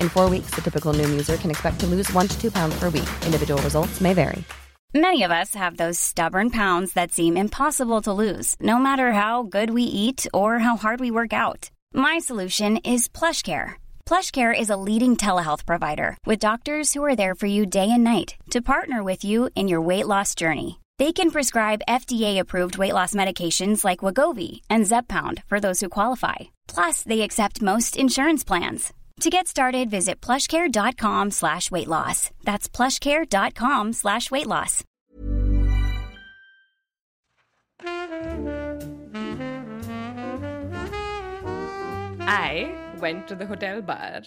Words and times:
In 0.00 0.08
four 0.08 0.30
weeks, 0.30 0.54
the 0.54 0.62
typical 0.62 0.94
Noom 0.94 1.10
user 1.10 1.36
can 1.36 1.50
expect 1.50 1.80
to 1.80 1.86
lose 1.86 2.12
one 2.12 2.28
to 2.28 2.40
two 2.40 2.52
pounds 2.52 2.78
per 2.78 2.88
week. 2.90 3.10
Individual 3.26 3.60
results 3.62 4.00
may 4.00 4.14
vary. 4.14 4.44
Many 4.94 5.22
of 5.22 5.30
us 5.30 5.54
have 5.54 5.76
those 5.76 6.00
stubborn 6.00 6.50
pounds 6.50 6.94
that 6.94 7.12
seem 7.12 7.36
impossible 7.36 8.00
to 8.02 8.12
lose, 8.12 8.56
no 8.60 8.76
matter 8.78 9.12
how 9.12 9.44
good 9.44 9.70
we 9.70 9.84
eat 9.84 10.26
or 10.34 10.58
how 10.58 10.76
hard 10.76 10.98
we 10.98 11.12
work 11.12 11.32
out. 11.32 11.70
My 11.94 12.18
solution 12.18 12.78
is 12.78 13.08
PlushCare. 13.08 13.74
PlushCare 14.04 14.58
is 14.58 14.70
a 14.70 14.76
leading 14.88 15.16
telehealth 15.16 15.64
provider 15.64 16.16
with 16.26 16.46
doctors 16.46 16.92
who 16.92 17.04
are 17.04 17.14
there 17.14 17.36
for 17.36 17.46
you 17.46 17.64
day 17.64 17.88
and 17.88 18.02
night 18.02 18.34
to 18.50 18.60
partner 18.60 19.04
with 19.04 19.22
you 19.22 19.48
in 19.54 19.68
your 19.68 19.80
weight 19.80 20.08
loss 20.08 20.34
journey. 20.34 20.80
They 20.98 21.12
can 21.12 21.30
prescribe 21.30 21.86
FDA-approved 21.88 22.76
weight 22.76 22.94
loss 22.94 23.14
medications 23.14 23.84
like 23.84 24.04
Wagovi 24.04 24.62
and 24.68 24.86
Zepbound 24.86 25.44
for 25.46 25.60
those 25.60 25.78
who 25.78 25.88
qualify. 25.88 26.50
Plus, 26.66 27.04
they 27.04 27.20
accept 27.20 27.62
most 27.62 27.96
insurance 27.96 28.42
plans. 28.42 28.92
To 29.21 29.29
get 29.29 29.47
started, 29.47 29.89
visit 29.89 30.21
plushcare.com 30.21 31.31
slash 31.31 31.71
weight 31.71 31.87
loss. 31.87 32.31
That's 32.43 32.67
plushcare.com 32.69 33.93
slash 33.93 34.29
weight 34.29 34.45
loss. 34.45 34.83
I 42.27 42.75
went 42.99 43.27
to 43.27 43.35
the 43.35 43.45
hotel 43.45 43.81
bar. 43.81 44.21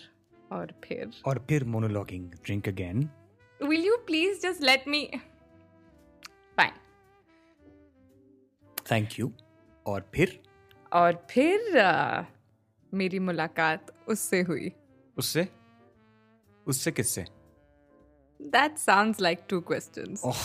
और 0.52 0.72
फिर 0.84 1.10
और 1.26 1.38
फिर 1.48 1.64
monologuing. 1.64 2.24
Drink 2.42 2.66
again. 2.66 3.08
Will 3.60 3.84
you 3.84 3.98
please 4.06 4.40
just 4.42 4.62
let 4.62 4.86
me... 4.86 5.00
Fine. 6.56 6.74
Thank 8.84 9.18
you. 9.18 9.30
और 9.86 10.10
फिर 10.14 10.40
और 10.92 11.26
फिर 11.30 11.60
uh, 11.78 12.24
मेरी 12.94 13.18
मुलाकात 13.18 13.92
उससे 14.08 14.40
हुई 14.40 14.72
उससे? 15.17 15.47
उससे 16.67 16.91
किससे? 16.91 17.25
That 18.39 18.77
sound 18.77 19.15
like 19.21 19.45
two 19.49 19.59
questions 19.61 20.21
oh 20.25 20.41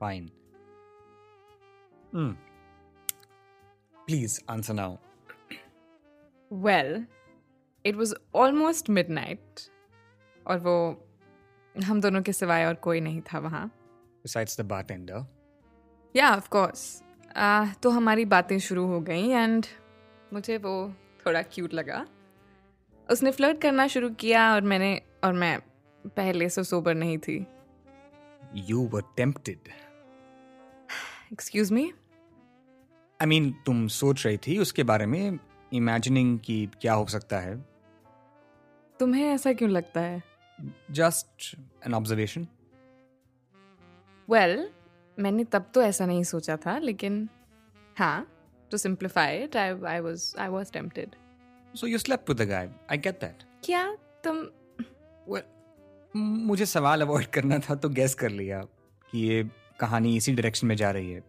fine 0.00 0.28
please 3.96 4.40
answer 4.50 4.74
now 4.74 4.96
well 6.50 7.04
it 7.84 7.94
was 7.96 8.14
almost 8.34 8.90
midnight 8.90 9.60
और 10.46 10.58
वो 10.60 10.74
हम 11.74 12.00
दोनों 12.00 12.22
के 12.22 12.32
सिवाय 12.32 12.64
और 12.66 12.74
कोई 12.84 13.00
नहीं 13.00 13.20
था 13.32 13.38
वहाँ। 13.38 13.66
बिसाइड्स 13.66 14.60
द 14.60 14.64
बारटेंडर 14.66 15.24
या 16.14 16.34
ऑफ़ 16.36 16.48
कोर्स 16.48 17.02
तो 17.82 17.90
हमारी 17.90 18.24
बातें 18.32 18.58
शुरू 18.60 18.86
हो 18.86 19.00
गई 19.00 19.28
एंड 19.28 19.66
मुझे 20.32 20.56
वो 20.58 20.72
थोड़ा 21.26 21.42
क्यूट 21.44 21.74
लगा। 21.74 22.04
उसने 23.10 23.30
फ्लर्ट 23.30 23.60
करना 23.60 23.86
शुरू 23.86 24.10
किया 24.10 24.54
और 24.54 24.60
मैंने 24.60 25.02
और 25.24 25.32
मैं 25.32 25.60
पहले 26.06 26.48
से 26.48 26.64
सोबर 26.64 26.94
नहीं 26.94 27.18
थी। 27.18 27.46
You 28.70 28.80
were 28.80 29.04
tempted. 29.20 29.58
Excuse 31.32 31.72
me 31.72 31.92
I 33.22 33.24
mean, 33.24 33.52
तुम 33.66 33.88
सोच 33.88 34.26
रही 34.26 34.36
थी 34.36 34.58
उसके 34.58 34.82
बारे 34.82 35.06
में 35.06 35.38
इमेजिनिंग 35.72 36.38
कि 36.38 36.68
क्या 36.80 36.94
हो 36.94 37.06
सकता 37.06 37.38
है। 37.38 37.66
तुम्हें 39.00 39.26
ऐसा 39.26 39.52
क्यों 39.52 39.70
लगता 39.70 40.00
है? 40.00 40.22
जस्ट 40.90 41.58
एन 41.86 41.94
ऑब्जर्वेशन 41.94 42.46
वेल 44.30 44.70
मैंने 45.18 45.44
तब 45.44 45.70
तो 45.74 45.82
ऐसा 45.82 46.06
नहीं 46.06 46.24
सोचा 46.24 46.56
था 46.56 46.78
लेकिन 46.78 47.28
हाँ 47.98 48.28
to 48.70 48.76
simplify 48.76 49.38
it 49.38 49.56
I 49.56 49.68
I 49.68 50.00
was 50.00 50.34
I 50.38 50.48
was 50.48 50.72
tempted 50.72 51.16
so 51.74 51.86
you 51.86 51.98
slept 51.98 52.28
with 52.28 52.40
the 52.40 52.48
guy 52.48 52.70
I 52.90 52.98
get 52.98 53.20
that 53.20 53.42
क्या 53.64 53.84
तुम 54.24 54.36
वेल 55.28 55.42
मुझे 56.16 56.66
सवाल 56.66 57.02
अवॉइड 57.02 57.26
करना 57.34 57.58
था 57.58 57.74
तो 57.74 57.88
गैस 57.88 58.14
कर 58.14 58.30
लिया 58.30 58.60
कि 59.12 59.18
ये 59.18 59.42
कहानी 59.80 60.16
इसी 60.16 60.32
डायरेक्शन 60.32 60.66
में 60.66 60.74
जा 60.76 60.90
रही 60.90 61.12
है। 61.12 61.20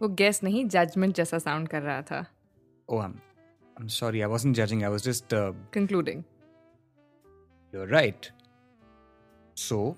वो 0.00 0.08
गैस 0.20 0.42
नहीं 0.42 0.64
जजमेंट 0.68 1.14
जैसा 1.14 1.38
साउंड 1.38 1.68
कर 1.68 1.82
रहा 1.82 2.02
था। 2.02 2.24
ओह 2.88 3.02
I 3.02 3.12
am 3.80 3.88
sorry 3.88 4.20
I 4.20 4.28
wasn't 4.28 4.56
judging 4.56 4.82
I 4.82 4.90
was 4.90 5.02
just 5.02 5.34
concluding 5.74 6.22
you 7.72 7.80
are 7.80 7.88
right 7.88 8.26
so 9.56 9.96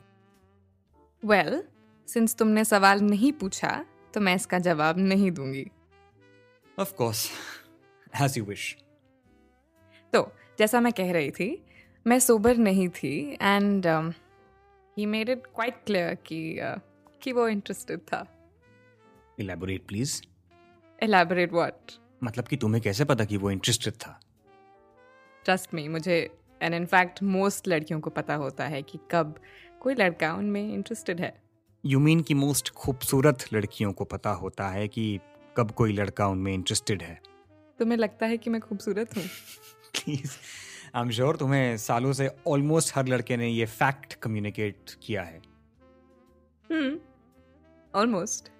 well 1.23 1.63
since 2.09 2.37
तुमने 2.37 2.65
सवाल 2.65 3.01
नहीं 3.01 3.33
पूछा 3.33 3.85
तो 4.15 4.21
मैं 4.21 4.35
इसका 4.35 4.59
जवाब 4.59 4.99
नहीं 4.99 5.31
दूँगी। 5.33 5.67
Of 6.79 6.95
course 6.95 7.29
as 8.23 8.39
you 8.39 8.45
wish 8.45 8.77
तो 10.15 10.33
जैसा 10.59 10.81
मैं 10.81 10.93
कह 10.93 11.13
रही 11.13 11.31
थी 11.31 11.67
मैं 12.07 12.19
सोबर 12.19 12.57
नहीं 12.57 12.89
थी 12.89 13.39
and 13.43 13.87
he 14.99 15.07
made 15.07 15.29
it 15.29 15.47
quite 15.47 15.75
clear 15.87 16.15
कि 16.15 16.61
uh, 16.63 16.81
कि 17.23 17.33
वो 17.33 17.49
इंटरेस्टेड 17.49 18.01
था। 18.01 18.27
इलेबोरेट 19.39 19.87
प्लीज़ 19.87 20.23
एलैबोरेट 21.03 21.53
व्हाट 21.53 21.93
मतलब 22.25 22.45
कि 22.45 22.57
तुम्हें 22.57 22.83
कैसे 22.83 23.05
पता 23.05 23.25
कि 23.25 23.37
वो 23.37 23.51
इंटरेस्टेड 23.51 23.93
था? 23.93 24.21
ट्रस्ट 25.45 25.75
मी 25.75 25.89
मुझे 25.89 26.39
एंड 26.63 26.75
इनफैक्ट 26.75 27.23
मोस्ट 27.23 27.69
लड़कियों 27.69 28.01
को 28.01 28.11
पता 28.11 28.35
होता 28.35 28.67
है 28.67 28.83
कि 28.83 28.99
कब 29.11 29.35
कोई 29.81 29.95
लड़का 29.95 30.35
उनमें 30.35 30.75
इंटरेस्टेड 30.75 31.21
है। 31.21 31.43
यू 31.85 32.01
मीन 32.01 32.21
कि 32.21 32.35
मोस्ट 32.35 32.71
खूबसूरत 32.71 33.39
लड़कियों 33.53 33.93
को 33.93 34.05
पता 34.05 34.31
होता 34.31 34.69
है 34.69 34.89
कि 34.89 35.21
कब 35.57 35.71
कोई 35.71 35.93
लड़का 35.93 36.27
उनमें 36.27 36.55
इंटरेस्टेड 36.55 37.03
है? 37.03 37.21
तुम्हें 37.79 37.99
लगता 37.99 38.27
है 38.27 38.37
कि 38.37 38.51
मैं 38.51 38.61
खूबसूरत 38.61 39.17
हूँ? 39.17 39.25
प्लीज़ 39.94 40.37
आई 40.94 41.03
एम 41.03 41.10
श्योर 41.10 41.37
तुम्हें 41.37 41.77
सालों 41.78 42.12
से 42.12 42.28
ऑलमोस्ट 42.47 42.97
हर 42.97 43.06
लड़के 43.09 43.37
ने 43.37 43.49
ये 43.49 43.66
फैक्ट 43.66 44.15
कम्युनिकेट 44.15 44.91
किया 45.03 45.22
है। 45.22 45.41
हम्म 46.70 46.99
ऑलमोस्ट 47.94 48.50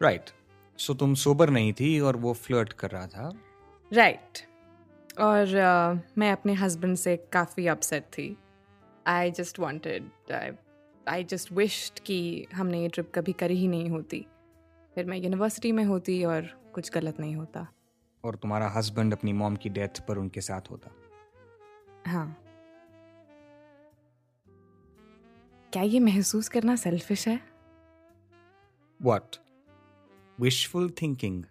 राइट 0.00 0.30
सो 0.78 0.94
तुम 0.94 1.14
सोबर 1.14 1.50
नहीं 1.50 1.72
थी 1.72 1.98
और 2.00 2.16
वो 2.16 2.32
फ्लर्ट 2.34 2.72
कर 2.72 2.90
रहा 2.90 3.06
था। 3.06 3.32
राइट 3.92 4.38
और 5.20 5.46
uh, 5.46 6.18
मैं 6.18 6.30
अपने 6.32 6.52
हस्बैंड 6.54 6.96
से 6.96 7.16
काफ़ी 7.32 7.66
अपसेट 7.66 8.04
थी। 8.12 8.36
I 9.06 9.30
just 9.30 9.58
wanted 9.58 10.10
I 11.06 11.24
just 11.24 11.52
wished 11.52 11.98
कि 11.98 12.46
हमने 12.54 12.80
ये 12.82 12.88
ट्रिप 12.88 13.10
कभी 13.14 13.32
करी 13.32 13.56
ही 13.56 13.68
नहीं 13.68 13.88
होती। 13.90 14.26
फिर 14.94 15.06
मैं 15.06 15.18
यूनिवर्सिटी 15.18 15.72
में 15.72 15.84
होती 15.84 16.22
और 16.24 16.48
कुछ 16.74 16.90
गलत 16.92 17.20
नहीं 17.20 17.36
होता। 17.36 17.66
और 18.24 18.36
तुम्हारा 18.36 18.68
हस्बैंड 18.68 19.12
अपनी 19.12 19.32
मॉम 19.32 19.56
की 19.56 19.68
डेथ 19.70 20.00
पर 20.08 20.18
उनके 20.18 20.40
साथ 20.40 20.70
होता 20.70 20.90
हाँ 22.06 22.26
क्या 25.72 25.82
ये 25.82 26.00
महसूस 26.00 26.48
करना 26.48 26.76
सेल्फिश 26.76 27.26
है 27.28 27.40
What? 29.00 29.38
Wishful 30.38 30.88
thinking. 30.90 31.46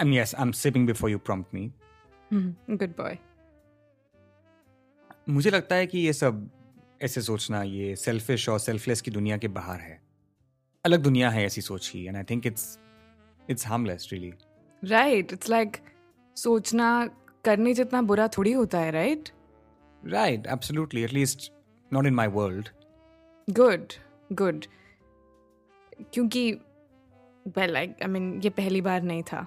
Um, 0.00 0.12
yes, 0.12 0.34
I'm 0.36 0.52
sipping 0.52 0.86
before 0.86 1.08
you 1.08 1.18
prompt 1.20 1.54
me. 1.54 1.70
Good 2.30 2.94
boy 2.96 3.16
मुझे 5.28 5.50
लगता 5.50 5.74
है 5.74 5.86
कि 5.86 5.98
ये 5.98 6.12
सब 6.12 6.48
ऐसे 7.02 7.22
सोचना 7.22 7.62
ये 7.62 7.94
सेल्फिश 7.96 8.48
और 8.48 8.58
सेल्फलेस 8.58 9.00
की 9.00 9.10
दुनिया 9.10 9.36
के 9.38 9.48
बाहर 9.48 9.80
है 9.80 10.00
अलग 10.84 11.02
दुनिया 11.02 11.30
है 11.30 11.44
ऐसी 11.44 11.60
सोच 11.60 11.90
ही 11.94 12.04
and 12.06 12.16
I 12.16 12.24
think 12.30 12.46
it's 12.46 12.78
it's 13.50 13.66
harmless 13.66 14.08
really 14.12 14.32
right 14.84 15.32
it's 15.32 15.48
like 15.48 15.76
सोचना 16.36 17.10
करने 17.44 17.74
जितना 17.74 18.02
बुरा 18.02 18.28
थोड़ी 18.28 18.52
होता 18.52 18.78
है 18.78 18.90
right 18.90 19.28
right 20.06 20.46
absolutely 20.46 21.02
at least 21.02 21.52
not 21.92 22.06
in 22.06 22.14
my 22.14 22.26
world 22.26 22.68
good 23.50 23.92
good 24.32 24.64
क्योंकि 26.12 26.52
वेल 27.48 27.76
आई 27.76 27.86
आई 27.86 28.06
मीन 28.06 28.40
ये 28.44 28.50
पहली 28.50 28.80
बार 28.80 29.02
नहीं 29.02 29.22
था। 29.22 29.42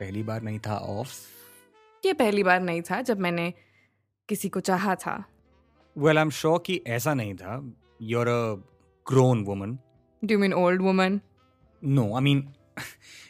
पहली 0.00 0.22
बार 0.22 0.42
नहीं 0.42 0.58
था 0.58 0.76
ऑफ़ 0.76 1.12
ये 2.06 2.12
पहली 2.12 2.42
बार 2.42 2.60
नहीं 2.60 2.82
था 2.82 3.02
जब 3.02 3.18
मैंने 3.18 3.54
किसी 4.28 4.48
को 4.48 4.60
चाहा 4.60 4.94
था। 4.94 5.24
वेल 5.98 6.18
आई 6.18 6.22
एम 6.22 6.30
श्योर 6.30 6.62
कि 6.66 6.82
ऐसा 6.86 7.14
नहीं 7.14 7.34
था। 7.34 7.72
You're 8.02 8.28
a 8.28 8.54
grown 9.12 9.44
woman 9.44 9.78
do 10.24 10.38
mean 10.38 10.54
old 10.54 10.82
woman 10.82 11.20
no 11.84 12.14
I 12.14 12.20
mean 12.20 12.54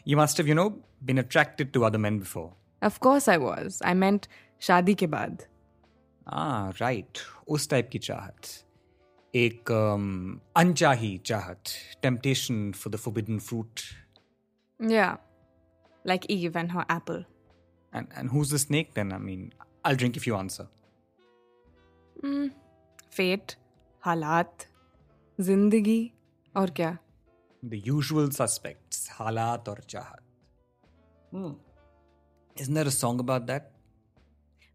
you 0.09 0.17
must 0.17 0.39
have, 0.39 0.49
you 0.49 0.57
know, 0.59 0.73
been 1.06 1.18
attracted 1.18 1.74
to 1.74 1.86
other 1.86 2.00
men 2.00 2.20
before. 2.20 2.54
Of 2.82 3.00
course 3.00 3.28
I 3.28 3.38
was. 3.38 3.82
I 3.82 3.94
meant 3.94 4.28
शादी 4.62 4.96
के 4.96 5.08
बाद. 5.08 5.46
Ah, 6.28 6.72
right. 6.82 7.18
उस 7.48 7.70
type 7.70 7.90
की 7.90 8.00
चाहत. 8.00 8.66
एक 9.36 9.72
um, 9.72 10.40
अनचाही 10.56 11.18
चाहत. 11.18 11.64
Temptation 12.04 12.74
for 12.74 12.90
the 12.90 12.98
forbidden 12.98 13.40
fruit. 13.40 13.84
Yeah. 14.80 15.18
Like 16.06 16.26
Eve 16.30 16.56
and 16.56 16.72
her 16.72 16.86
apple. 16.90 17.26
And, 17.94 18.08
and 18.16 18.30
who's 18.30 18.50
the 18.50 18.60
snake 18.60 18.94
then? 18.94 19.12
I 19.12 19.18
mean, 19.18 19.54
I'll 19.84 19.96
drink 19.96 20.16
if 20.16 20.28
you 20.28 20.36
answer. 20.36 20.68
Mm, 22.24 22.52
fate, 23.10 23.56
हालात, 24.06 24.66
जिंदगी 25.40 26.12
और 26.56 26.70
क्या? 26.70 26.98
The 27.64 27.80
usual 27.80 28.30
suspects, 28.32 29.10
halat 29.18 29.68
or 29.68 29.78
chahat. 29.88 30.23
Hmm. 31.35 31.55
Isn't 32.57 32.75
there 32.75 32.87
a 32.87 32.97
song 32.97 33.21
about 33.21 33.47
that? 33.47 33.71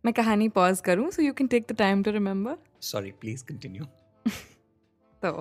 मैं 0.06 0.13
कहानी 0.13 0.47
pause 0.50 0.79
करूँ 0.81 1.09
so 1.11 1.21
you 1.21 1.33
can 1.33 1.47
take 1.47 1.65
the 1.71 1.75
time 1.77 2.01
to 2.03 2.11
remember 2.11 2.57
sorry 2.81 3.11
please 3.21 3.44
continue 3.45 3.85
तो 5.23 5.31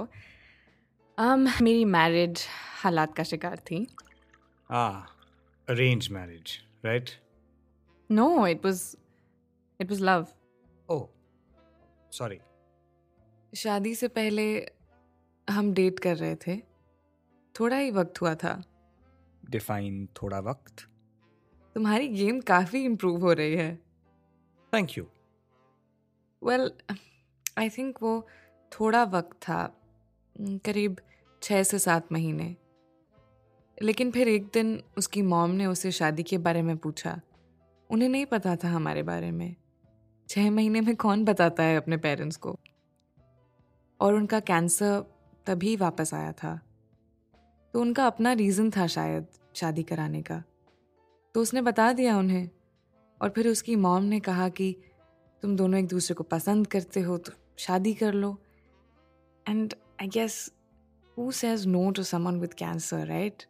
um, 1.18 1.62
मेरी 1.62 1.84
marriage 1.84 2.44
हालात 2.82 3.14
का 3.16 3.22
शिकार 3.22 3.58
थी 3.70 3.86
ah, 4.70 5.06
arranged 5.68 6.10
marriage, 6.10 6.52
right? 6.82 7.16
No, 8.10 8.44
it 8.44 8.62
was, 8.62 8.82
it 9.80 9.88
was 9.88 10.00
love. 10.00 10.28
Oh, 10.88 11.02
sorry. 12.10 12.40
शादी 13.52 13.94
से 13.94 14.08
पहले 14.08 14.44
हम 15.48 15.72
डेट 15.74 15.98
कर 15.98 16.16
रहे 16.16 16.36
थे 16.46 16.56
थोड़ा 17.54 17.76
ही 17.76 17.90
वक्त 17.90 18.20
हुआ 18.22 18.34
था 18.34 18.62
डिफाइन 19.50 20.06
थोड़ा 20.22 20.40
वक्त 20.50 20.86
तुम्हारी 21.78 22.08
गेम 22.08 22.40
काफ़ी 22.40 22.84
इम्प्रूव 22.84 23.20
हो 23.20 23.32
रही 23.32 23.54
है। 23.54 23.76
Thank 24.74 24.98
you 24.98 25.04
well 26.44 26.72
I 27.58 27.68
think 27.68 27.98
वो 28.02 28.26
थोड़ा 28.72 29.04
वक्त 29.04 29.36
था 29.42 29.76
करीब 30.40 30.96
छः 31.42 31.62
से 31.62 31.78
सात 31.78 32.12
महीने। 32.12 32.56
लेकिन 33.82 34.10
फिर 34.10 34.28
एक 34.28 34.46
दिन 34.46 34.82
उसकी 34.98 35.22
मॉम 35.22 35.50
ने 35.50 35.66
उसे 35.66 35.90
शादी 35.90 36.22
के 36.22 36.38
बारे 36.38 36.62
में 36.62 36.76
पूछा। 36.76 37.20
उन्हें 37.90 38.08
नहीं 38.08 38.26
पता 38.26 38.56
था 38.56 38.68
हमारे 38.68 39.02
बारे 39.02 39.30
में। 39.30 39.56
छः 40.28 40.50
महीने 40.50 40.80
में 40.80 40.96
कौन 40.96 41.24
बताता 41.24 41.62
है 41.62 41.76
अपने 41.76 41.96
पेरेंट्स 41.96 42.36
को? 42.36 42.58
और 44.00 44.14
उनका 44.14 44.40
कैंसर 44.40 45.04
तभी 45.46 45.76
वापस 45.76 46.14
आया 46.14 46.32
था। 46.32 46.60
तो 47.72 47.80
उनका 47.80 48.06
अपना 48.06 48.32
रीज़न 48.32 48.70
था 48.70 48.86
शायद 48.86 49.26
शादी 49.54 49.82
कराने 49.82 50.22
का। 50.22 50.42
तो 51.34 51.42
उसने 51.42 51.62
बता 51.62 51.92
दिया 51.92 52.18
उन्हें। 52.18 52.48
और 53.22 53.30
फिर 53.30 53.48
उसकी 53.48 53.76
मॉम 53.76 54.04
ने 54.04 54.20
कहा 54.20 54.48
कि 54.48 54.76
तुम 55.42 55.56
दोनों 55.56 55.80
एक 55.80 55.86
दूसरे 55.86 56.14
को 56.14 56.24
पसंद 56.24 56.66
करते 56.66 57.00
हो 57.00 57.18
तो 57.18 57.32
शादी 57.58 57.94
कर 57.94 58.14
लो। 58.14 58.36
And 59.48 59.74
I 60.00 60.08
guess 60.08 60.52
who 61.18 61.30
says 61.32 61.66
no 61.66 61.90
to 61.90 62.02
someone 62.02 62.40
with 62.40 62.54
cancer 62.54 63.06
right 63.06 63.42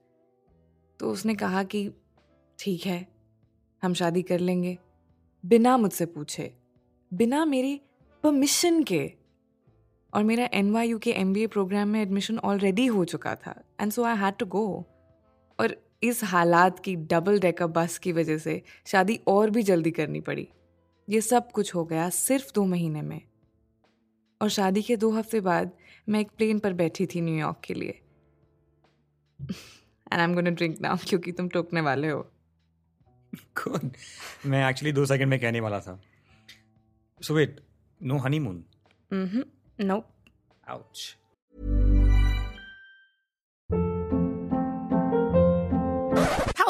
तो 1.00 1.10
उसने 1.12 1.34
कहा 1.34 1.62
कि, 1.64 1.90
ठीक 2.58 2.86
है, 2.86 3.06
हम 3.82 3.94
शादी 3.94 4.22
कर 4.22 4.38
लेंगे। 4.38 4.78
बिना 5.46 5.76
मुझसे 5.76 6.06
पूछे, 6.06 6.54
बिना 7.14 7.44
मेरी 7.44 7.80
परमिशन 8.24 8.82
के। 8.82 9.12
और 10.14 10.24
मेरा 10.24 10.48
NYU 10.50 10.98
के 11.02 11.12
MBA 11.12 11.50
प्रोग्राम 11.50 11.88
में 11.88 12.00
एडमिशन 12.02 12.38
ऑलरेडी 12.38 12.86
हो 12.86 13.04
चुका 13.04 13.34
था 13.34 13.54
and 13.80 13.92
so 13.92 14.02
I 14.02 14.16
had 14.16 14.34
to 14.34 14.46
go 14.46 14.84
और 15.60 15.87
इस 16.02 16.24
हालात 16.24 16.78
की 16.78 16.96
डबल 16.96 17.40
डेकर 17.40 17.66
बस 17.66 17.98
की 17.98 18.12
वजह 18.12 18.38
से 18.38 18.62
शादी 18.86 19.20
और 19.28 19.50
भी 19.50 19.62
जल्दी 19.62 19.90
करनी 19.90 20.20
पड़ी। 20.20 20.48
ये 21.08 21.20
सब 21.20 21.52
कुछ 21.52 21.74
हो 21.74 21.84
गया 21.84 22.10
सिर्फ़ 22.10 22.52
दो 22.54 22.64
महीने 22.64 23.02
में। 23.02 23.20
और 24.42 24.48
शादी 24.48 24.82
के 24.82 24.96
दो 24.96 25.10
हफ़्ते 25.10 25.40
बाद 25.40 25.70
मैं 26.08 26.20
एक 26.20 26.30
प्लेन 26.30 26.58
पर 26.58 26.72
बैठी 26.72 27.06
थी 27.06 27.20
न्यूयॉर्क 27.20 27.60
के 27.64 27.74
लिए। 27.74 28.00
And 30.12 30.20
I 30.20 30.24
am 30.24 30.34
gonna 30.34 30.50
drink 30.50 30.80
now 30.80 30.96
क्योंकि 31.06 31.32
तुम 31.32 31.48
टोकने 31.48 31.80
वाले 31.80 32.08
हो। 32.08 32.22
गुड 33.34 33.92
मैं 34.46 34.70
एक्चुअली 34.70 34.92
दो 34.92 35.06
सेकंड 35.06 35.28
में 35.28 35.40
कहने 35.40 35.60
वाला 35.60 35.80
था। 35.80 36.02
So 37.22 37.34
wait 37.34 37.60
no 38.02 38.18
honeymoon 38.18 38.64
Nope. 39.80 40.06
Ouch. 40.70 41.02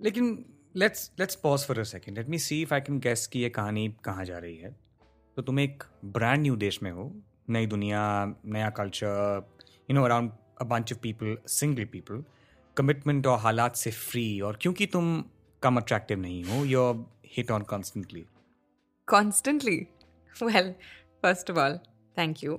लेकिन 0.00 0.44
let's 0.76 1.10
let's 1.18 1.34
pause 1.34 1.66
for 1.66 1.78
a 1.78 1.82
second 1.82 2.18
let 2.18 2.28
me 2.28 2.38
see 2.38 2.60
if 2.62 2.74
I 2.74 2.80
can 2.80 2.98
guess 2.98 3.26
कि 3.26 3.38
ये 3.38 3.50
कहानी 3.50 3.88
कहाँ 4.04 4.24
जा 4.24 4.38
रही 4.38 4.56
है। 4.56 4.70
तो 5.36 5.42
तुम 5.42 5.60
एक 5.60 5.82
ब्रांड 6.04 6.42
न्यू 6.42 6.56
देश 6.56 6.82
में 6.82 6.90
हो, 6.90 7.12
नई 7.50 7.66
दुनिया, 7.66 8.00
नया 8.46 8.70
culture 8.70 9.42
you 9.90 9.94
know 9.94 10.04
around 10.04 10.30
a 10.60 10.64
bunch 10.64 10.92
of 10.92 11.00
people 11.00 11.36
single 11.48 11.84
people 11.84 12.24
commitment 12.76 13.26
और 13.26 13.38
हालात 13.38 13.76
से 13.76 13.90
फ्री 13.90 14.40
और 14.40 14.58
क्योंकि 14.60 14.86
तुम 14.86 15.24
कम 15.62 15.76
अट्रैक्टिव 15.76 16.18
नहीं 16.18 16.44
हो 16.44 16.64
you 16.64 16.90
hit 17.36 17.50
on 17.50 17.62
constantly 17.62 18.24
constantly 19.08 19.76
well 20.36 20.72
first 21.22 21.50
of 21.50 21.58
all 21.58 21.78
thank 22.18 22.44
you 22.44 22.56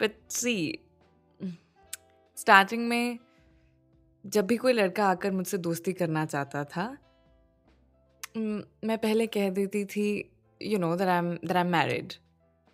but 0.00 0.12
see 0.30 0.54
starting 2.36 2.88
में 2.88 3.18
जब 4.26 4.46
भी 4.46 4.56
कोई 4.56 4.72
लड़का 4.72 5.06
आकर 5.06 5.30
मुझसे 5.30 5.58
दोस्ती 5.58 5.92
करना 5.92 6.24
चाहता 6.26 6.64
था 6.64 6.98
मैं 8.84 8.98
पहले 8.98 9.26
कह 9.26 9.50
देती 9.50 9.84
थी 9.84 10.06
you 10.62 10.78
know 10.78 10.96
that 10.96 11.08
I 11.08 11.18
am 11.18 11.30
that 11.34 11.52
I 11.52 11.62
am 11.62 11.70
married 11.70 12.12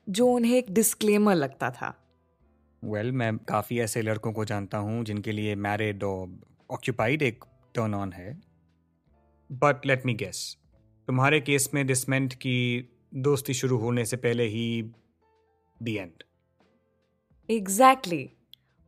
जो 0.08 0.26
उन्हें 0.26 0.56
एक 0.56 0.70
डिस्क्लेमर 0.70 1.34
लगता 1.34 1.70
था। 1.70 1.88
वेल 2.84 3.06
well, 3.06 3.18
मैं 3.18 3.36
काफ़ी 3.38 3.80
ऐसे 3.80 4.02
लड़कों 4.02 4.32
को 4.32 4.44
जानता 4.44 4.78
हूँ 4.78 5.04
जिनके 5.04 5.32
लिए 5.32 5.54
मैरिड 5.54 6.04
और 6.04 6.38
ऑक्यूपाइड 6.70 7.22
एक 7.22 7.44
टर्न 7.74 7.94
ऑन 7.94 8.12
है। 8.12 8.40
बट 9.50 9.86
लेट 9.86 10.06
मी 10.06 10.14
गेस 10.14 10.56
तुम्हारे 11.08 11.40
केस 11.40 11.70
में 11.74 11.86
दिस 11.86 12.08
मेंट 12.08 12.34
की 12.34 12.88
दोस्ती 13.14 13.54
शुरू 13.54 13.78
होने 13.78 14.04
से 14.04 14.16
पहले 14.16 14.44
ही 14.44 14.90
दी 15.82 15.96
and 15.96 16.22
exactly 17.48 18.30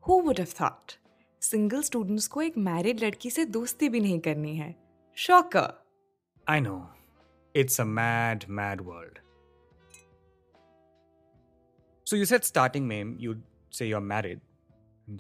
who 0.09 0.21
would 0.21 0.39
have 0.39 0.55
thought 0.61 0.93
single 1.43 1.83
students 1.83 2.27
को 2.29 2.43
एक 2.43 2.59
मैरिड 2.59 3.05
लड़की 3.05 3.31
से 3.31 3.45
दोस्ती 3.45 3.89
भी 3.89 4.01
नहीं 4.01 4.21
करनी 4.21 4.57
है। 4.57 4.75
Shocker 5.15 5.85
I 6.49 6.61
know 6.61 6.91
it's 7.57 7.81
a 7.81 7.85
mad 7.85 8.45
mad 8.49 8.81
world 8.81 9.19
so 12.07 12.17
you 12.17 12.25
said 12.25 12.43
starting 12.43 12.87
में 12.87 13.17
you 13.21 13.35
say 13.73 13.87
you 13.87 13.97
are 13.97 14.03
married 14.03 14.41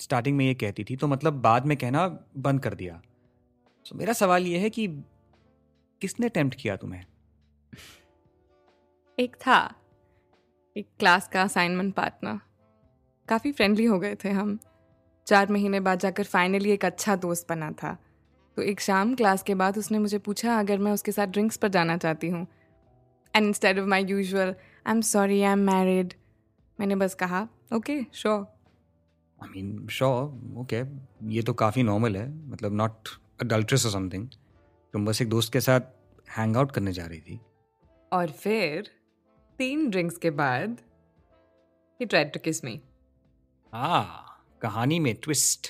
starting 0.01 0.37
में 0.37 0.47
ये 0.47 0.55
कहती 0.55 0.85
थी 0.85 0.97
तो 0.97 1.07
मतलब 1.07 1.33
बाद 1.33 1.67
में 1.67 1.77
कहना 1.77 2.07
बंद 2.37 2.61
कर 2.61 2.75
दिया। 2.75 3.03
सो 3.87 3.95
so, 3.95 4.01
मेरा 4.01 4.13
सवाल 4.13 4.47
ये 4.47 4.59
है 4.59 4.71
कि 4.71 4.89
किसने 6.01 6.27
अटेम्प्ट 6.27 6.61
किया 6.61 6.77
तुम्हें? 6.77 7.05
एक 9.19 9.37
था। 9.37 9.75
एक 10.77 10.89
क्लास 10.99 11.29
का 11.29 11.43
असाइनमेंट 11.43 11.95
पार्टनर 11.95 12.41
काफ़ी 13.29 13.53
फ्रेंडली 13.53 13.85
हो 13.85 13.99
गए 13.99 14.15
थे 14.15 14.31
हम। 14.31 14.59
चार 15.31 15.53
महीने 15.53 15.81
बाद 15.81 15.99
जाकर 15.99 16.25
फाइनली 16.25 16.71
एक 16.71 16.85
अच्छा 16.85 17.17
दोस्त 17.17 17.49
बना 17.49 17.71
था। 17.73 17.97
तो 18.57 18.63
एक 18.63 18.81
शाम 18.81 19.15
क्लास 19.15 19.43
के 19.43 19.55
बाद 19.55 19.79
उसने 19.79 19.99
मुझे 19.99 20.19
पूछा 20.19 20.59
अगर 20.59 20.79
मैं 20.79 20.93
उसके 20.93 21.13
साथ 21.13 21.27
ड्रिंक्स 21.27 21.57
पर 21.57 21.69
जाना 21.69 21.97
चाहती 21.97 22.29
हूँ 22.29 22.47
and 23.35 23.47
instead 23.47 23.79
of 23.79 23.87
my 23.87 24.05
usual 24.05 24.55
I 24.87 24.95
am 24.95 25.01
sorry 25.01 25.43
I 25.43 25.53
am 25.53 25.59
married 25.67 26.15
मैंने 26.81 26.97
बस 26.97 27.15
कहा 27.15 27.47
okay 27.75 28.01
sure 28.13 28.41
I 29.41 29.49
mean 29.51 29.87
sure 29.89 30.59
okay 30.61 30.83
ये 31.35 31.43
तो 31.43 31.53
काफ़ी 31.55 31.83
नॉर्मल 31.83 32.17
है 32.17 32.29
मतलब 32.49 32.73
नॉट 32.73 33.09
अडल्ट्रस 33.43 33.87
और 33.87 33.93
समथिंग 33.93 34.29
तुम 34.95 35.05
बस 35.07 35.23
एक 35.23 35.29
दोस्त 35.29 35.53
के 35.53 35.61
साथ 35.61 35.81
हैंग 36.39 36.57
आउट 36.57 36.73
करने 36.73 36.93
जा 36.93 37.07
रही 37.07 37.21
थी। 37.21 37.41
और 38.13 38.31
फिर 38.31 38.91
तीन 39.59 39.89
ड्रिंक्स 39.91 40.17
के 40.17 40.31
बाद 40.31 40.77
ही 42.01 42.07
ट्राइड 42.07 42.33
टू 42.33 42.41
किस 42.45 42.65
मी 42.65 42.81
आ 43.73 44.03
कहानी 44.63 44.99
में 45.01 45.15
ट्विस्ट 45.15 45.69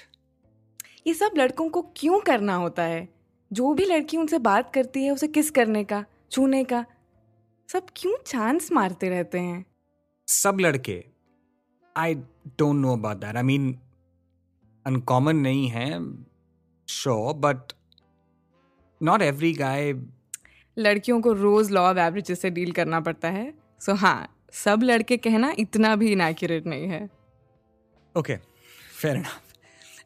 ये 1.06 1.14
सब 1.14 1.30
लड़कों 1.36 1.68
को 1.68 1.82
क्यों 1.96 2.20
करना 2.20 2.54
होता 2.54 2.82
है? 2.82 3.08
जो 3.52 3.72
भी 3.74 3.84
लड़की 3.84 4.16
उनसे 4.16 4.38
बात 4.38 4.72
करती 4.74 5.04
है 5.04 5.10
उसे 5.10 5.28
किस 5.28 5.50
करने 5.50 5.84
का 5.84 6.04
छूने 6.30 6.64
का? 6.64 6.84
सब 7.68 7.86
क्यों 7.96 8.16
चांस 8.26 8.72
मारते 8.72 9.08
रहते 9.08 9.38
हैं? 9.38 9.64
सब 10.26 10.58
लड़के। 10.60 11.04
I 11.96 12.14
don't 12.14 12.76
know 12.76 12.92
about 12.92 13.16
that 13.16 13.36
I 13.36 13.42
mean 13.42 13.78
uncommon 14.86 15.36
नहीं 15.36 15.68
है 15.68 15.90
sure 16.88 17.34
but 17.34 17.72
not 19.02 19.22
every 19.22 19.52
guy 19.52 19.92
लड़कियों 20.78 21.20
को 21.20 21.32
रोज 21.32 21.70
लॉ 21.70 21.90
ऑफ़ 21.90 21.98
एवरेजेस 21.98 22.40
से 22.40 22.50
डील 22.50 22.72
करना 22.72 23.00
पड़ता 23.00 23.28
है। 23.28 23.54
सो 23.80 23.92
so, 23.92 23.98
हाँ 23.98 24.36
सब 24.52 24.80
लड़के 24.82 25.16
कहना 25.16 25.54
इतना 25.58 25.96
भी 25.96 26.12
इनएक्यूरेट 26.12 26.66
नहीं 26.66 26.86
है। 26.86 27.08
Okay 28.16 28.49
fair 29.00 29.16
enough 29.16 29.54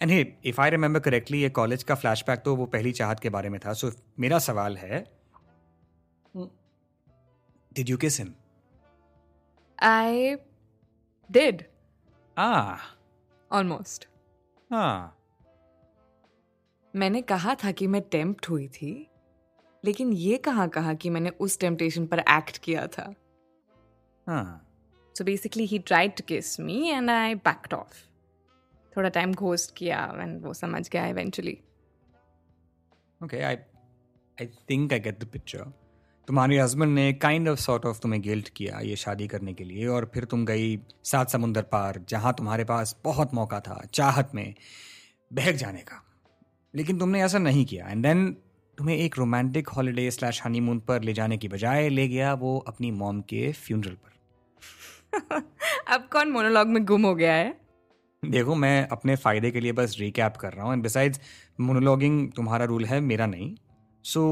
and 0.02 0.10
hey 0.10 0.20
if 0.44 0.60
I 0.60 0.70
remember 0.70 1.00
correctly 1.00 1.42
ये 1.42 1.50
कॉलेज 1.50 1.82
का 1.82 1.94
फ्लैशबैक 1.94 2.40
तो 2.40 2.56
वो 2.56 2.66
पहली 2.66 2.92
चाहत 2.92 3.20
के 3.20 3.30
बारे 3.30 3.48
में 3.48 3.60
था। 3.66 3.72
सो 3.72 3.90
so, 3.90 3.96
मेरा 4.18 4.38
सवाल 4.38 4.76
है 4.76 5.00
did 6.36 7.88
you 7.88 7.96
kiss 7.96 8.18
him 8.20 8.34
I 9.82 10.34
did 11.30 11.62
uh 12.38 12.76
almost 13.52 14.08
हाँ 14.70 15.18
मैंने 16.96 17.22
कहा 17.22 17.54
था 17.54 17.72
कि 17.72 17.86
मैं 17.86 18.02
टेम्प्ट 18.02 18.48
हुई 18.50 18.68
थी 18.68 19.10
लेकिन 19.84 20.12
ये 20.12 20.36
कहाँ 20.38 20.68
कहा 20.68 20.94
कि 20.94 21.10
मैंने 21.10 21.30
उस 21.40 21.58
टेम्पटेशन 21.58 22.06
पर 22.06 22.18
एक्ट 22.18 22.58
किया 22.58 22.86
था। 22.86 23.14
हाँ। 24.26 24.70
So 25.14 25.24
basically 25.24 25.64
he 25.66 25.78
tried 25.78 26.16
to 26.16 26.24
kiss 26.28 26.60
me 26.60 26.88
and 26.90 27.10
I 27.10 27.34
backed 27.34 27.74
off 27.74 28.13
थोड़ा 28.96 29.08
टाइम 29.08 29.34
घोस्ट 29.34 29.76
किया 29.76 30.14
एंड 30.16 30.42
वो 30.42 30.54
समझ 30.54 30.88
गया 30.88 31.06
eventually 31.06 31.58
okay 33.24 33.40
I 33.40 33.54
I 34.40 34.46
think 34.46 34.92
I 34.92 35.00
get 35.00 35.20
the 35.20 35.24
picture 35.24 35.72
तुम्हारे 36.26 36.60
हस्बैंड 36.60 36.94
ने 36.94 37.12
काइंड 37.12 37.48
ऑफ़ 37.48 37.60
सॉर्ट 37.60 37.86
ऑफ़ 37.86 38.00
तुम्हें 38.00 38.22
गिल्ट 38.22 38.48
किया 38.48 38.80
ये 38.80 38.96
शादी 38.96 39.28
करने 39.28 39.54
के 39.54 39.64
लिए 39.64 39.86
और 39.86 40.10
फिर 40.14 40.24
तुम 40.24 40.44
गई 40.44 40.80
सात 41.04 41.30
समुंदर 41.30 41.62
पार 41.62 42.04
जहाँ 42.08 42.34
तुम्हारे 42.38 42.64
पास 42.64 43.00
बहुत 43.04 43.34
मौका 43.34 43.60
था 43.60 43.86
चाहत 43.94 44.30
में 44.34 44.54
बहक 45.32 45.54
जाने 45.54 45.78
का। 45.78 46.04
लेकिन 46.74 46.98
तुमने 46.98 47.22
ऐसा 47.22 47.38
नहीं 47.38 47.66
किया। 47.66 47.88
एंड 47.88 48.02
देन 48.02 48.36
तुम्हें 48.78 48.96
एक 48.96 49.18
रोमांटिक 49.18 49.68
हॉलीडे 49.68 50.10
स्लैश 50.10 50.42
हनीमून 50.44 50.80
पर 50.80 51.02
ले 51.02 51.12
जाने 51.12 51.36
की 51.36 51.48
बजाय 51.48 51.88
ले 51.88 52.08
गया 52.08 52.34
वो 52.34 52.58
अपनी 52.58 52.90
मॉम 52.90 53.20
के 53.20 53.52
फ्यूनरल 53.52 53.94
पर। 53.94 54.10
अब 55.88 56.08
कौन 56.12 56.28
मोनोलॉग 56.28 56.68
में 56.68 56.84
गुम 56.84 57.06
हो 57.06 57.14
गया 57.14 57.34
है? 57.34 57.63
देखो 58.30 58.54
मैं 58.54 58.86
अपने 58.88 59.16
फ़ायदे 59.16 59.50
के 59.50 59.60
लिए 59.60 59.72
बस 59.72 59.96
रिकैप 60.00 60.36
कर 60.36 60.52
रहा 60.52 60.64
हूँ। 60.64 60.72
एंड 60.72 60.82
बिसाइड्स 60.82 61.20
मोनोलॉगिंग 61.60 62.30
तुम्हारा 62.32 62.64
रूल 62.64 62.84
है 62.84 63.00
मेरा 63.00 63.26
नहीं। 63.26 63.54
So 64.04 64.22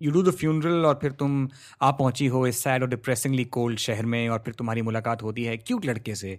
you 0.00 0.10
do 0.12 0.22
the 0.22 0.30
funeral 0.30 0.86
और 0.86 0.98
फिर 1.02 1.12
तुम 1.12 1.48
आप 1.82 1.98
पहुँची 1.98 2.26
हो 2.26 2.46
इस 2.46 2.62
सैड 2.64 2.82
और 2.82 2.88
डिप्रेसिंगली 2.88 3.44
कोल्ड 3.56 3.78
शहर 3.78 4.06
में 4.06 4.28
और 4.28 4.42
फिर 4.44 4.54
तुम्हारी 4.54 4.82
मुलाकात 4.82 5.22
होती 5.22 5.44
है 5.44 5.56
क्यूट 5.56 5.86
लड़के 5.86 6.14
से। 6.14 6.38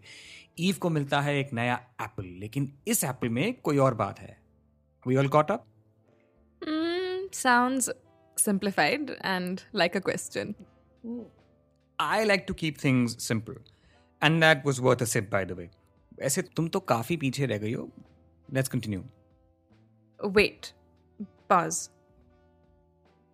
ईव 0.60 0.76
को 0.82 0.90
मिलता 0.90 1.22
है 1.22 1.38
एक 1.40 1.54
नया 1.54 1.80
एप्पल 2.02 2.26
लेकिन 2.40 2.72
इस 2.88 3.04
एप्पल 3.04 3.30
में 3.30 3.54
कोई 3.54 3.78
और 3.78 3.94
बात 3.96 4.20
है। 4.20 4.38
We 5.06 5.16
all 5.16 5.28
caught 5.28 5.52
up 5.52 5.66
sounds 7.34 7.86
simplified 8.38 9.12
and 9.26 9.62
like 9.82 9.94
a 9.98 10.02
question. 10.08 10.50
I 12.00 12.24
like 12.26 12.44
to 12.48 12.54
keep 12.54 12.76
things 12.84 13.16
simple 13.28 13.56
and 14.22 14.40
that 14.42 14.66
was 14.66 14.82
worth 14.82 15.02
a 15.02 15.06
sip 15.06 15.30
by 15.32 15.46
the 15.46 15.52
way 15.52 15.70
वैसे 16.20 16.42
तुम 16.42 16.68
तो 16.68 16.80
काफ़ी 16.80 17.18
पीछे 17.18 17.46
रह 17.46 17.58
गई 17.58 17.74
हो। 17.74 17.92
Let's 18.54 18.70
continue 18.70 19.04
wait 20.26 20.68
pause. 21.52 21.90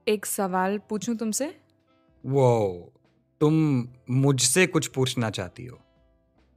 एक 0.08 0.26
सवाल 0.26 0.78
पूछूँ 0.78 1.16
तुमसे? 1.16 1.62
वो 2.26 2.94
तुम 3.40 3.54
मुझसे 4.10 4.68
कुछ 4.68 4.88
पूछना 4.88 5.30
चाहती 5.30 5.66
हो। 5.66 5.80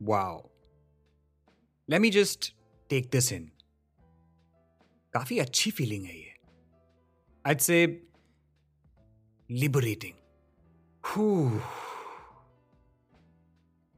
Wow 0.03 0.51
let 1.91 2.01
me 2.01 2.11
just 2.11 2.55
take 2.91 3.09
this 3.11 3.33
in 3.33 3.53
काफ़ी 5.13 5.39
अच्छी 5.39 5.71
फीलिंग 5.71 6.05
है 6.05 6.19
ये। 6.19 6.37
I 7.47 7.55
say 7.55 8.09
liberating 9.51 10.15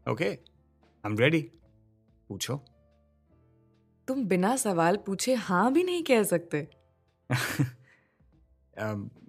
okay 0.09 0.25
I 0.25 1.11
am 1.11 1.17
ready. 1.17 1.43
पूछो। 2.33 2.57
तुम 4.09 4.25
बिना 4.27 4.57
सवाल 4.57 4.97
पूछे 4.97 5.35
हाँ 5.35 5.73
भी 5.73 5.85
नहीं 5.85 6.03
कह 6.03 6.23
सकते। 6.23 6.69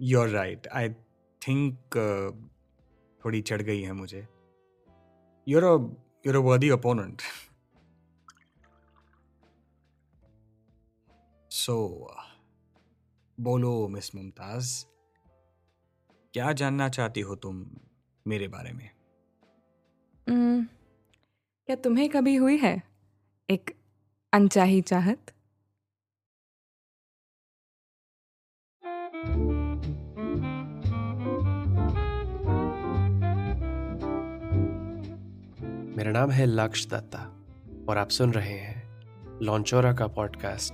यूर 0.02 0.30
राइट 0.30 0.68
आई 0.68 0.90
थिंक 1.42 1.76
थोड़ी 3.26 3.42
चढ़ 3.42 3.62
गई 3.62 3.82
है 3.82 3.94
मुझे। 3.94 4.28
Your 5.48 5.66
your 6.28 6.38
worthy 6.38 6.70
opponent 6.70 7.22
so 11.52 11.76
बोलो 13.38 13.88
मिस 13.88 14.16
मुमताज़ 14.16 14.86
क्या 16.34 16.52
जानना 16.54 16.90
चाहती 16.90 17.22
हो 17.22 17.36
तुम 17.36 17.66
मेरे 18.28 18.48
बारे 18.48 18.72
में? 18.72 18.90
Hmm, 20.30 20.66
क्या 21.68 21.76
तुम्हें 21.76 22.10
कभी 22.10 22.36
हुई 22.36 22.58
है? 22.58 22.93
एक 23.50 23.76
अनचाही 24.34 24.82
चाहत। 24.82 25.32
मेरा 35.98 36.12
नाम 36.12 36.32
है 36.32 36.46
लक्ष 36.46 36.88
दत्ता 36.88 37.20
और 37.90 37.98
आप 37.98 38.10
सुन 38.10 38.34
रहे 38.34 38.58
हैं 38.60 39.02
लॉन्चोरा 39.42 39.94
का 39.94 40.08
पॉडकास्ट, 40.08 40.74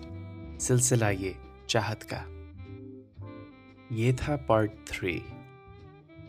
सिलसिला 0.62 1.10
ये 1.10 1.36
चाहत 1.70 2.08
का। 2.14 2.26
ये 3.96 4.14
था 4.14 4.36
पार्ट 4.36 4.72
थ्री 4.88 5.24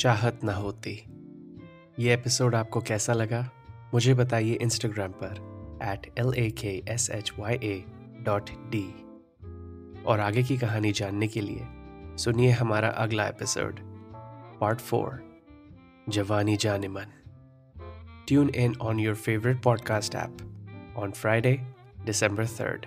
चाहत 0.00 0.44
ना 0.44 0.52
होती। 0.52 1.04
ये 1.98 2.14
एपिसोड 2.14 2.54
आपको 2.54 2.80
कैसा 2.80 3.12
लगा? 3.12 3.50
मुझे 3.94 4.14
बताइए 4.14 4.54
इंस्टाग्राम 4.54 5.12
पर। 5.12 5.49
At 5.82 6.18
L 6.18 6.34
A 6.36 6.50
K 6.50 6.82
S 6.88 7.10
H 7.10 7.32
Y 7.38 7.54
A 7.54 7.84
dot 8.22 8.50
D 8.50 8.86
और 10.04 10.20
आगे 10.20 10.42
की 10.42 10.58
कहानी 10.58 10.92
जानने 10.92 11.28
के 11.28 11.40
लिए 11.40 11.66
सुनिए 12.16 12.50
हमारा 12.50 12.88
अगला 12.88 13.26
episode 13.28 13.80
part 14.60 14.78
for 14.78 15.22
Jawani 16.08 16.56
Jaaneman 16.88 17.12
tune 18.28 18.48
in 18.48 18.74
on 18.80 19.00
your 19.00 19.14
favourite 19.14 19.62
podcast 19.62 20.14
app 20.14 20.36
on 20.96 21.10
Friday 21.10 21.60
December 22.04 22.46
3rd. 22.46 22.86